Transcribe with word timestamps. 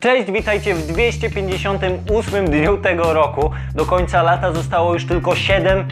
Cześć, 0.00 0.30
witajcie 0.30 0.74
w 0.74 0.86
258 0.86 2.50
dniu 2.50 2.78
tego 2.78 3.12
roku. 3.12 3.50
Do 3.74 3.86
końca 3.86 4.22
lata 4.22 4.52
zostało 4.52 4.92
już 4.92 5.06
tylko 5.06 5.36
7, 5.36 5.88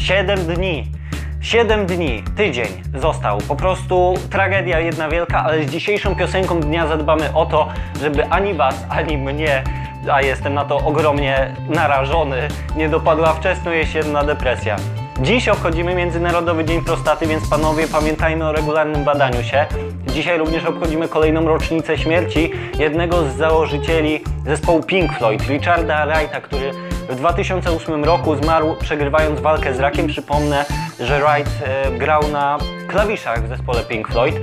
7 0.00 0.38
dni. 0.38 0.92
7 1.40 1.86
dni, 1.86 2.22
tydzień 2.36 2.66
został. 2.94 3.38
Po 3.38 3.56
prostu 3.56 4.14
tragedia 4.30 4.80
jedna 4.80 5.08
wielka, 5.08 5.44
ale 5.44 5.64
z 5.64 5.70
dzisiejszą 5.70 6.14
piosenką 6.14 6.60
dnia 6.60 6.86
zadbamy 6.86 7.34
o 7.34 7.46
to, 7.46 7.68
żeby 8.00 8.24
ani 8.24 8.54
was, 8.54 8.86
ani 8.88 9.18
mnie, 9.18 9.64
a 10.12 10.22
jestem 10.22 10.54
na 10.54 10.64
to 10.64 10.76
ogromnie 10.76 11.54
narażony, 11.68 12.48
nie 12.76 12.88
dopadła 12.88 13.32
wczesnojesienna 13.32 14.24
depresja. 14.24 14.76
Dziś 15.22 15.48
obchodzimy 15.48 15.94
Międzynarodowy 15.94 16.64
Dzień 16.64 16.84
Prostaty, 16.84 17.26
więc 17.26 17.48
panowie 17.48 17.88
pamiętajmy 17.88 18.48
o 18.48 18.52
regularnym 18.52 19.04
badaniu 19.04 19.42
się. 19.42 19.66
Dzisiaj 20.06 20.38
również 20.38 20.64
obchodzimy 20.64 21.08
kolejną 21.08 21.48
rocznicę 21.48 21.98
śmierci 21.98 22.50
jednego 22.78 23.22
z 23.22 23.36
założycieli 23.36 24.20
zespołu 24.46 24.82
Pink 24.82 25.12
Floyd, 25.12 25.48
Richarda 25.48 26.06
Wrighta, 26.06 26.40
który 26.40 26.72
w 27.08 27.16
2008 27.16 28.04
roku 28.04 28.36
zmarł 28.36 28.76
przegrywając 28.80 29.40
walkę 29.40 29.74
z 29.74 29.80
rakiem. 29.80 30.06
Przypomnę, 30.06 30.64
że 31.00 31.20
Wright 31.20 31.52
e, 31.64 31.90
grał 31.98 32.28
na 32.28 32.58
klawiszach 32.88 33.44
w 33.44 33.48
zespole 33.48 33.82
Pink 33.84 34.08
Floyd. 34.08 34.34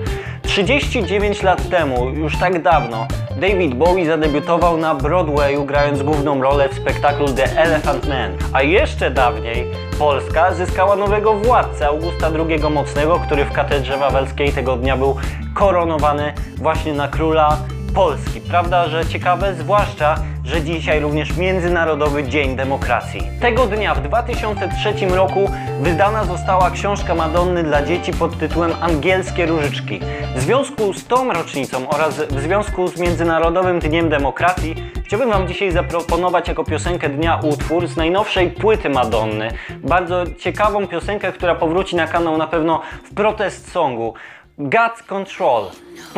39 0.58 1.44
lat 1.44 1.70
temu, 1.70 2.10
już 2.10 2.38
tak 2.38 2.62
dawno, 2.62 3.08
David 3.42 3.74
Bowie 3.74 4.06
zadebiutował 4.06 4.78
na 4.78 4.96
Broadwayu 4.96 5.66
grając 5.66 6.04
główną 6.04 6.42
rolę 6.42 6.70
w 6.70 6.74
spektaklu 6.74 7.28
The 7.28 7.58
Elephant 7.58 8.08
Man. 8.08 8.32
A 8.54 8.64
jeszcze 8.64 9.12
dawniej 9.12 9.68
Polska 10.00 10.54
zyskała 10.54 10.96
nowego 10.96 11.34
władcę 11.34 11.88
Augusta 11.88 12.28
II 12.50 12.60
Mocnego, 12.74 13.20
który 13.20 13.46
w 13.46 13.52
katedrze 13.52 13.98
wawelskiej 13.98 14.52
tego 14.52 14.76
dnia 14.76 14.98
był 14.98 15.16
koronowany 15.54 16.34
właśnie 16.56 16.94
na 16.94 17.08
króla 17.08 17.58
Polski. 17.96 18.42
Prawda, 18.42 18.88
że 18.88 19.06
ciekawe, 19.06 19.56
zwłaszcza, 19.56 20.16
że 20.48 20.62
dzisiaj 20.62 21.00
również 21.00 21.38
Międzynarodowy 21.38 22.24
Dzień 22.24 22.56
Demokracji. 22.56 23.22
Tego 23.42 23.66
dnia 23.66 23.96
w 23.96 24.02
2003 24.02 24.94
roku 25.08 25.52
wydana 25.82 26.24
została 26.24 26.72
książka 26.72 27.16
Madonny 27.16 27.64
dla 27.64 27.86
dzieci 27.86 28.14
pod 28.14 28.40
tytułem 28.40 28.72
Angielskie 28.82 29.46
Różyczki. 29.46 30.00
W 30.36 30.42
związku 30.42 30.94
z 30.94 31.08
tą 31.08 31.34
rocznicą 31.34 31.90
oraz 31.90 32.22
w 32.22 32.42
związku 32.42 32.88
z 32.88 33.00
Międzynarodowym 33.00 33.80
Dniem 33.80 34.10
Demokracji 34.10 34.76
chciałbym 35.06 35.30
Wam 35.30 35.48
dzisiaj 35.48 35.72
zaproponować 35.72 36.48
jako 36.48 36.64
piosenkę 36.64 37.10
dnia 37.10 37.40
utwór 37.44 37.88
z 37.88 37.98
najnowszej 37.98 38.52
płyty 38.52 38.90
Madonny. 38.90 39.52
Bardzo 39.70 40.24
ciekawą 40.40 40.88
piosenkę, 40.88 41.32
która 41.32 41.56
powróci 41.56 41.96
na 41.96 42.08
kanał 42.08 42.38
na 42.38 42.48
pewno 42.48 42.82
w 43.04 43.14
protest 43.14 43.72
songu. 43.72 44.14
God's 44.60 45.04
Control. 45.04 45.64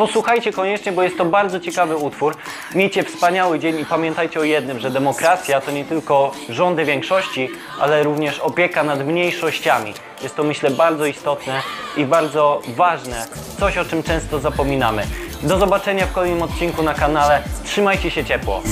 Posłuchajcie 0.00 0.52
koniecznie, 0.52 0.92
bo 0.92 1.02
jest 1.02 1.18
to 1.18 1.24
bardzo 1.24 1.60
ciekawy 1.60 1.96
utwór. 1.96 2.36
Miejcie 2.74 3.02
wspaniały 3.02 3.58
dzień 3.58 3.80
i 3.80 3.84
pamiętajcie 3.84 4.40
o 4.40 4.44
jednym, 4.44 4.78
że 4.78 4.90
demokracja 4.90 5.60
to 5.60 5.70
nie 5.70 5.84
tylko 5.84 6.32
rządy 6.48 6.84
większości, 6.84 7.48
ale 7.80 8.02
również 8.02 8.38
opieka 8.38 8.82
nad 8.82 9.06
mniejszościami. 9.06 9.94
Jest 10.22 10.36
to 10.36 10.44
myślę 10.44 10.70
bardzo 10.70 11.06
istotne 11.06 11.62
i 11.96 12.04
bardzo 12.04 12.62
ważne, 12.76 13.26
coś 13.58 13.78
o 13.78 13.84
czym 13.84 14.02
często 14.02 14.38
zapominamy. 14.38 15.06
Do 15.42 15.58
zobaczenia 15.58 16.06
w 16.06 16.12
kolejnym 16.12 16.42
odcinku 16.42 16.82
na 16.82 16.94
kanale. 16.94 17.42
Trzymajcie 17.64 18.10
się 18.10 18.24
ciepło. 18.24 18.62